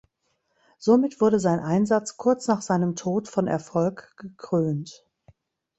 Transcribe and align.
Somit 0.79 1.21
wurde 1.21 1.39
sein 1.39 1.59
Einsatz 1.59 2.17
kurz 2.17 2.47
nach 2.47 2.63
seinem 2.63 2.95
Tod 2.95 3.27
von 3.27 3.45
Erfolg 3.45 4.15
gekrönt. 4.17 5.05